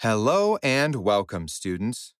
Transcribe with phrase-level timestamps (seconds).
[0.00, 2.12] Hello and welcome, students.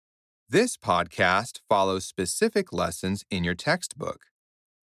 [0.48, 4.28] This podcast follows specific lessons in your textbook.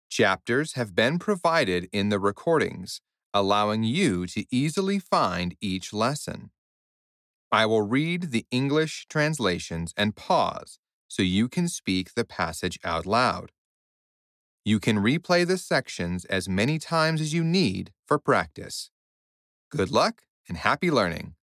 [0.09, 2.99] Chapters have been provided in the recordings,
[3.35, 6.49] allowing you to easily find each lesson.
[7.51, 13.05] I will read the English translations and pause so you can speak the passage out
[13.05, 13.51] loud.
[14.65, 18.89] You can replay the sections as many times as you need for practice.
[19.69, 21.35] Good luck and happy learning.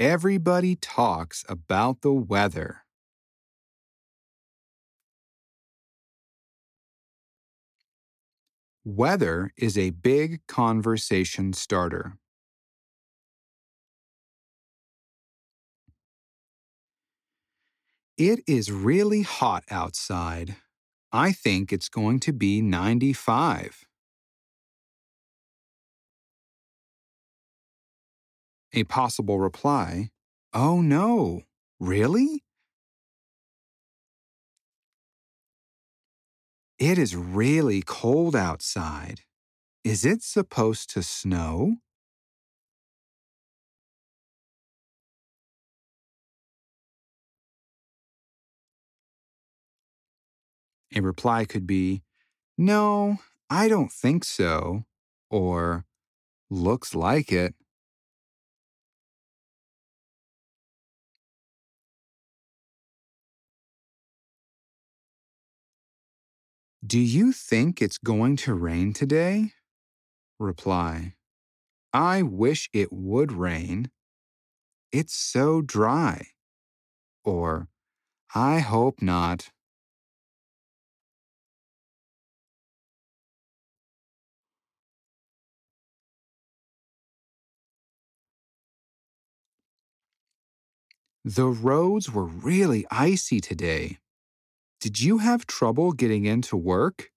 [0.00, 2.86] Everybody talks about the weather.
[8.84, 12.18] Weather is a big conversation starter.
[18.16, 20.56] It is really hot outside.
[21.12, 23.84] I think it's going to be 95.
[28.72, 30.10] A possible reply
[30.52, 31.42] Oh no,
[31.80, 32.44] really?
[36.80, 39.20] It is really cold outside.
[39.84, 41.78] Is it supposed to snow?
[50.94, 52.02] A reply could be,
[52.58, 53.18] No,
[53.50, 54.84] I don't think so,
[55.30, 55.86] or
[56.50, 57.54] Looks like it.
[66.90, 69.52] Do you think it's going to rain today?
[70.40, 71.14] Reply,
[71.92, 73.92] I wish it would rain.
[74.90, 76.30] It's so dry.
[77.24, 77.68] Or,
[78.34, 79.50] I hope not.
[91.24, 93.98] The roads were really icy today.
[94.80, 97.12] Did you have trouble getting into work?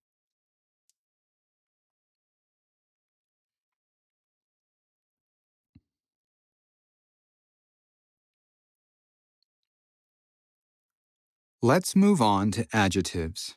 [11.63, 13.55] Let's move on to adjectives.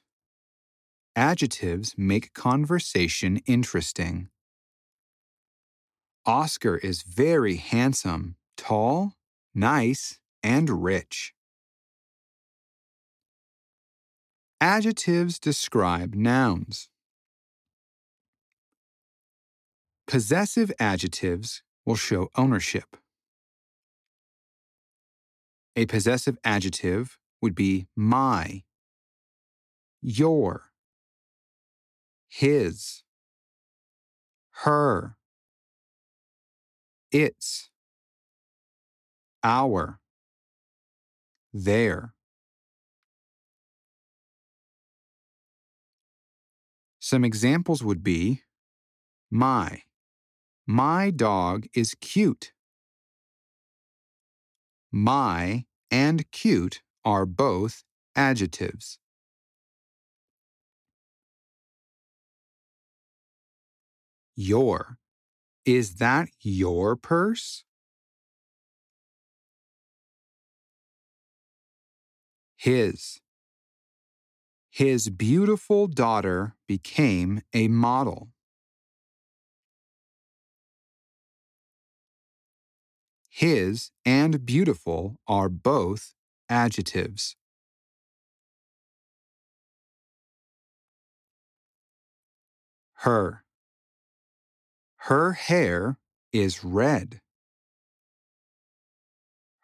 [1.17, 4.31] Adjectives make conversation interesting.
[6.27, 9.15] Oscar is very handsome, tall,
[9.55, 11.36] nice, and rich.
[14.61, 16.89] Adjectives describe nouns.
[20.07, 22.97] Possessive adjectives will show ownership.
[25.77, 28.63] A possessive adjective would be my,
[30.01, 30.71] your,
[32.31, 33.03] his,
[34.63, 35.17] her,
[37.13, 37.69] its,
[39.45, 40.01] our,
[41.53, 42.16] their.
[47.09, 48.43] Some examples would be
[49.31, 49.83] my.
[50.67, 52.53] My dog is cute.
[54.91, 57.85] My and cute are both
[58.17, 58.99] adjectives.
[64.35, 64.99] Your.
[65.65, 67.63] Is that your purse?
[72.57, 73.21] His.
[74.77, 78.29] His beautiful daughter became a model.
[83.31, 86.13] His and beautiful are both
[86.51, 87.37] adjectives.
[92.97, 93.45] Her.
[95.09, 95.97] Her hair
[96.35, 97.23] is red.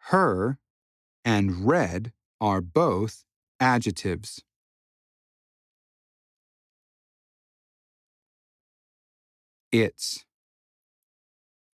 [0.09, 0.57] Her
[1.23, 3.25] and red are both
[3.59, 4.41] adjectives.
[9.73, 10.23] Its.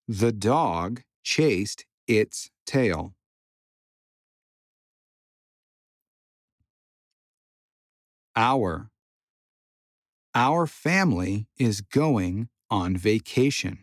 [0.07, 3.13] The dog chased its tail.
[8.37, 8.89] Our.
[10.33, 13.79] Our family is going on vacation.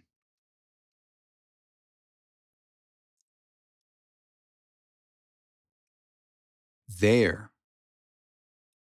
[6.88, 7.50] There.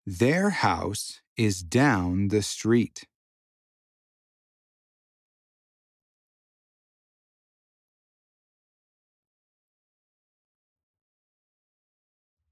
[0.06, 3.09] Their house is down the street.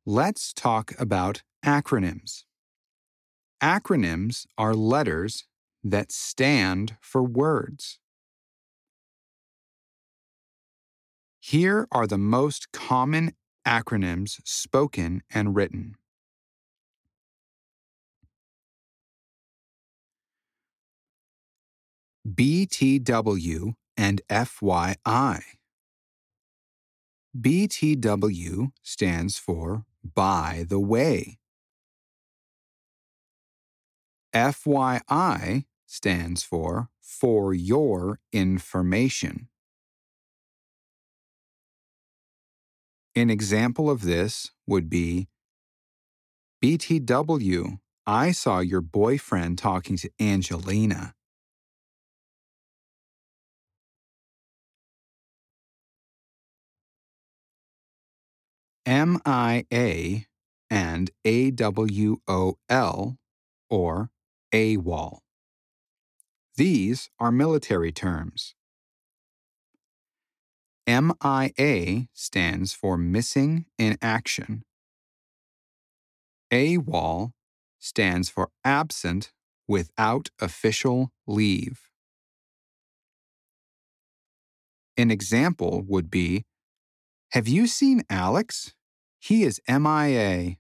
[0.05, 2.43] Let's talk about acronyms.
[3.63, 5.45] Acronyms are letters
[5.85, 8.01] that stand for words.
[11.39, 13.35] Here are the most common
[13.65, 15.95] acronyms spoken and written.
[22.29, 25.43] BTW and FYI.
[27.41, 31.39] BTW stands for By the Way.
[34.35, 39.49] FYI stands for For Your Information.
[43.15, 45.29] An example of this would be
[46.63, 51.15] BTW, I saw your boyfriend talking to Angelina.
[58.87, 60.27] MIA
[60.71, 63.17] and AWOL
[63.71, 64.11] or
[64.53, 65.19] AWOL.
[66.57, 68.55] These are military terms.
[70.87, 74.65] MIA stands for Missing in Action.
[76.51, 77.33] AWOL
[77.79, 79.33] stands for Absent
[79.69, 81.89] without official leave.
[84.97, 86.45] An example would be
[87.33, 88.75] Have you seen Alex?
[89.19, 90.57] He is MIA.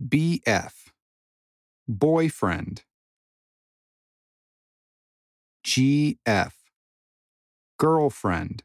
[0.00, 0.72] BF
[1.88, 2.84] Boyfriend.
[5.66, 6.52] GF
[7.78, 8.62] Girlfriend.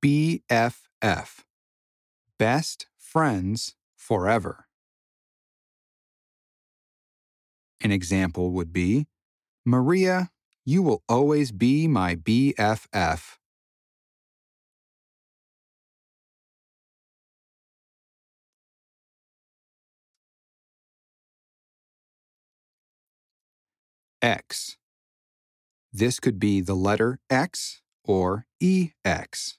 [0.00, 1.44] BFF
[2.38, 3.74] Best Friends
[4.06, 4.68] Forever
[7.80, 9.08] An example would be
[9.64, 10.30] Maria,
[10.64, 13.38] you will always be my BFF.
[24.22, 24.76] X.
[25.92, 29.58] This could be the letter X or EX.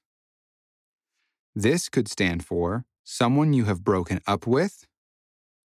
[1.54, 4.86] This could stand for someone you have broken up with,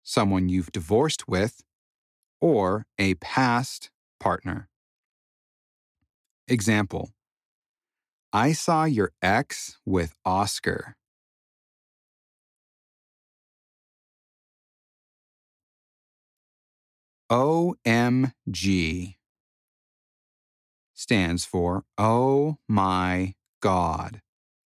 [0.03, 1.63] someone you've divorced with,
[2.39, 3.89] or a past
[4.19, 4.69] partner.
[6.47, 7.09] Example
[8.31, 10.95] I saw your ex with Oscar.
[17.31, 19.15] OMG
[20.93, 24.21] stands for Oh My God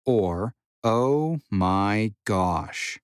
[0.06, 3.00] or Oh My Gosh.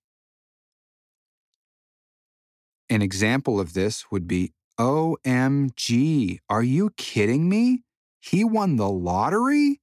[2.89, 7.83] An example of this would be OMG, are you kidding me?
[8.21, 9.81] He won the lottery?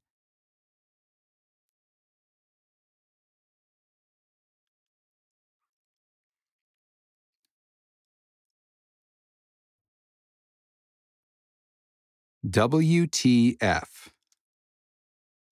[12.48, 14.10] WTF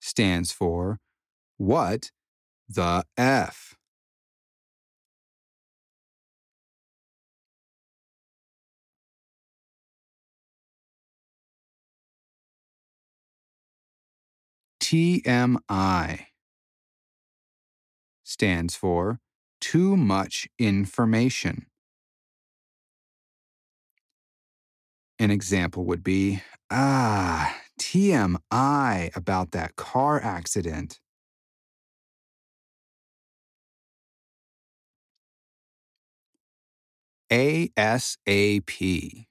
[0.02, 1.00] stands for
[1.58, 2.12] What
[2.70, 3.76] the F?
[14.80, 16.28] TMI
[18.24, 19.20] stands for
[19.60, 21.66] Too Much Information.
[25.20, 31.00] An example would be Ah, TMI about that car accident.
[37.32, 39.26] ASAP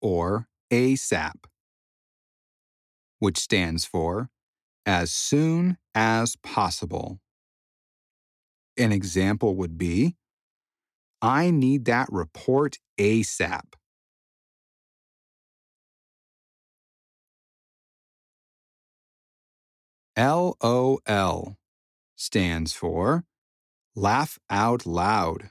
[0.00, 1.34] or ASAP,
[3.18, 4.30] which stands for
[4.86, 7.20] as soon as possible.
[8.76, 10.16] An example would be
[11.22, 13.74] I need that report ASAP.
[20.16, 21.56] LOL
[22.16, 23.24] stands for
[23.94, 25.50] Laugh Out Loud.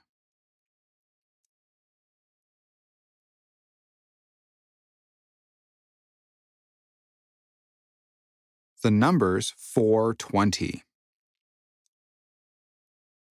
[8.81, 10.83] The numbers 420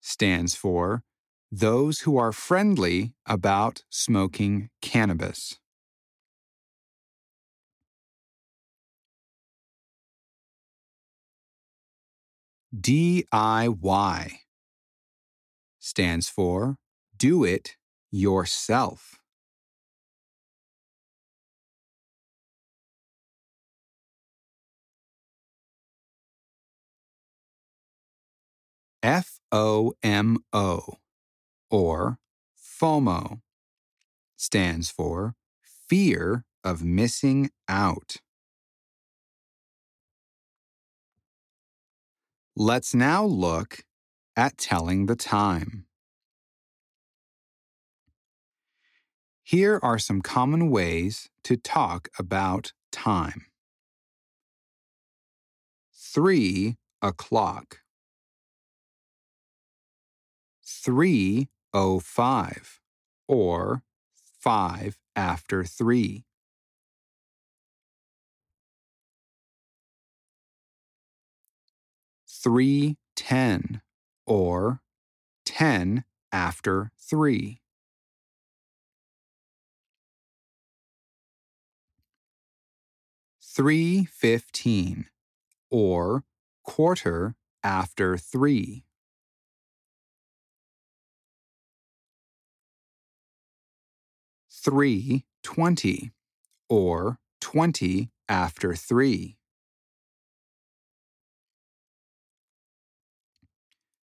[0.00, 1.04] stands for
[1.52, 5.60] those who are friendly about smoking cannabis.
[12.74, 14.32] DIY
[15.78, 16.76] stands for
[17.16, 17.76] Do It
[18.10, 19.20] Yourself.
[29.06, 30.96] FOMO
[31.70, 32.18] or
[32.80, 33.40] FOMO
[34.36, 35.34] stands for
[35.88, 38.16] fear of missing out.
[42.56, 43.84] Let's now look
[44.34, 45.86] at telling the time.
[49.44, 53.46] Here are some common ways to talk about time.
[55.94, 57.85] Three o'clock.
[60.86, 62.80] Three o five,
[63.26, 63.82] or
[64.38, 66.26] five after three.
[72.28, 73.82] Three ten,
[74.26, 74.80] or
[75.44, 77.62] ten after three.
[83.42, 85.06] Three fifteen,
[85.68, 86.22] or
[86.62, 88.85] quarter after three.
[94.66, 96.10] Three twenty,
[96.68, 99.38] or twenty after three.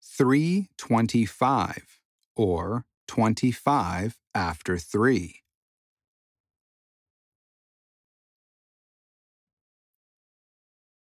[0.02, 2.00] Three twenty-five,
[2.34, 5.42] or twenty-five after three.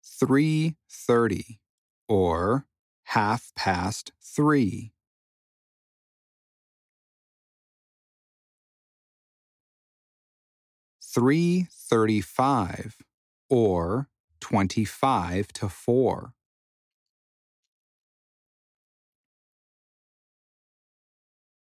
[0.05, 1.59] Three thirty,
[2.09, 2.67] or
[3.03, 4.93] half past three.
[11.13, 12.97] Three thirty-five,
[13.49, 14.09] or
[14.41, 16.35] twenty-five to four.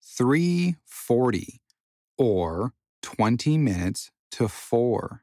[0.02, 1.61] Three forty,
[2.16, 5.23] or twenty minutes to four.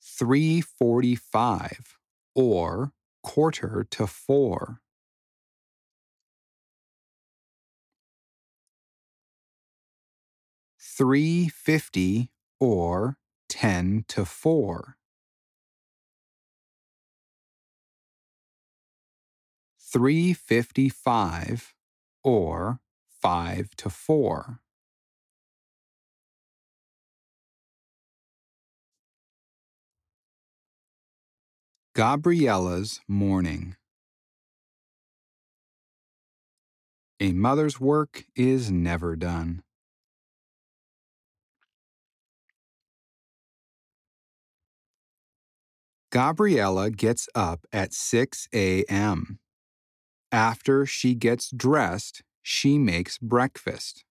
[0.00, 1.98] Three forty-five,
[2.36, 2.92] or
[3.24, 4.80] quarter to four.
[10.98, 14.96] Three fifty, or ten to four.
[19.78, 21.72] Three fifty-five,
[22.24, 24.58] or five to four.
[31.94, 33.76] Gabriella's morning.
[37.20, 39.62] A mother's work is never done.
[46.10, 49.38] Gabriella gets up at 6 a.m.
[50.32, 54.04] After she gets dressed, she makes breakfast.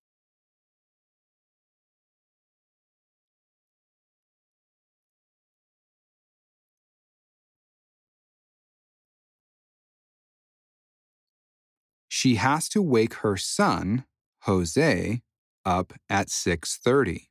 [12.07, 14.05] She has to wake her son,
[14.41, 15.21] Jose,
[15.65, 17.29] up at 6:30.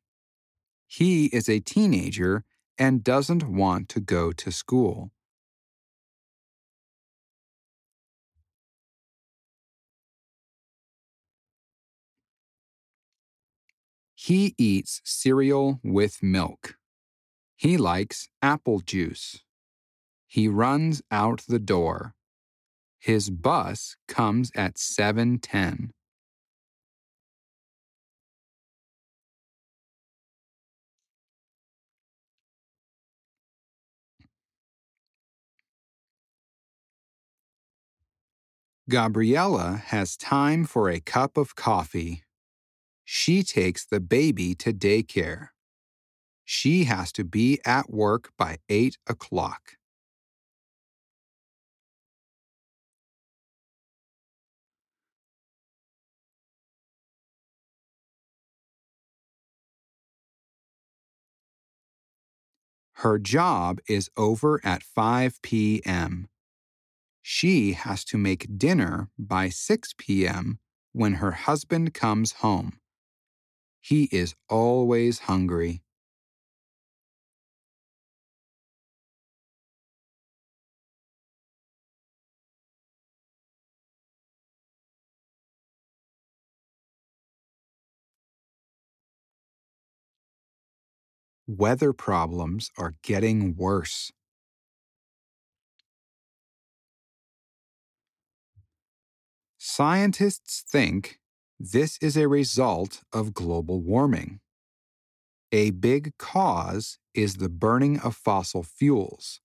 [0.86, 2.44] He is a teenager
[2.78, 5.10] and doesn't want to go to school.
[14.14, 16.76] He eats cereal with milk.
[17.54, 19.42] He likes apple juice.
[20.26, 22.14] He runs out the door.
[22.98, 25.92] His bus comes at 7:10.
[38.88, 42.22] Gabriella has time for a cup of coffee.
[43.04, 45.48] She takes the baby to daycare.
[46.44, 49.72] She has to be at work by 8 o'clock.
[63.00, 66.28] Her job is over at 5 p.m.
[67.28, 70.60] She has to make dinner by 6 p.m.
[70.92, 72.78] when her husband comes home.
[73.80, 75.82] He is always hungry.
[91.48, 94.12] Weather problems are getting worse.
[99.68, 101.18] Scientists think
[101.58, 104.38] this is a result of global warming.
[105.50, 109.40] A big cause is the burning of fossil fuels,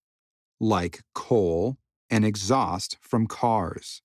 [0.59, 4.03] like coal and exhaust from cars.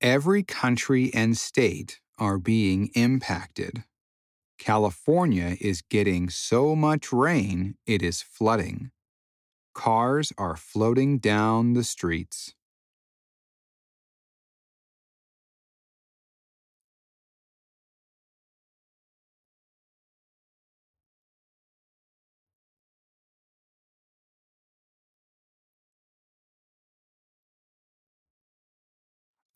[0.00, 3.84] Every country and state are being impacted.
[4.58, 8.92] California is getting so much rain it is flooding.
[9.74, 12.54] Cars are floating down the streets.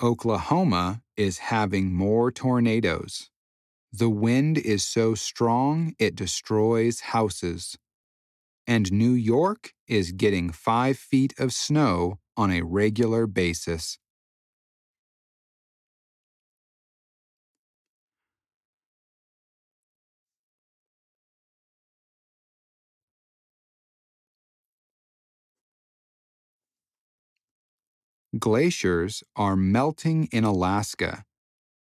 [0.02, 3.30] Oklahoma is having more tornadoes.
[3.92, 7.76] The wind is so strong it destroys houses.
[8.66, 13.98] And New York is getting five feet of snow on a regular basis.
[28.38, 31.24] Glaciers are melting in Alaska,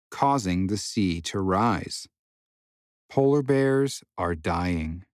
[0.09, 2.07] causing the sea to rise.
[3.09, 5.05] Polar bears are dying.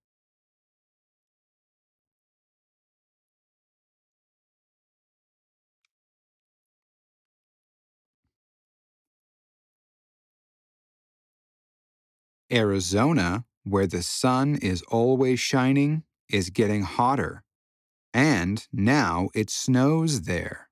[12.51, 17.43] Arizona, where the sun is always shining, is getting hotter.
[18.13, 20.66] And now it snows there.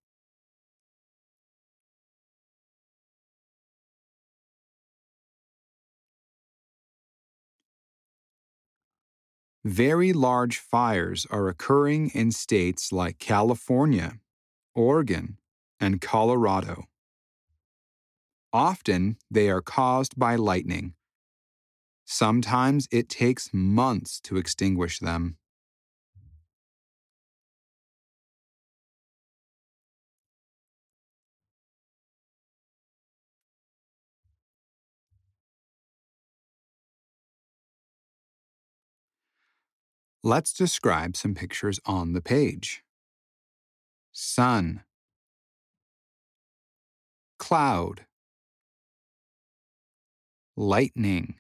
[9.66, 14.20] Very large fires are occurring in states like California,
[14.76, 15.40] Oregon,
[15.80, 16.84] and Colorado.
[18.54, 20.94] Often they are caused by lightning.
[22.06, 25.38] Sometimes it takes months to extinguish them.
[40.26, 42.84] Let's describe some pictures on the page.
[44.12, 44.82] Sun,
[47.38, 48.08] cloud,
[50.58, 51.36] lightning,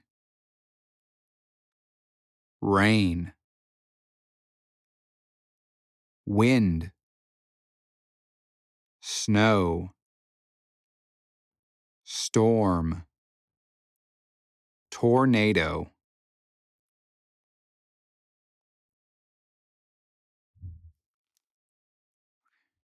[2.61, 3.33] rain,
[6.27, 6.91] wind,
[9.01, 9.93] snow,
[12.03, 13.05] storm,
[14.91, 15.89] tornado.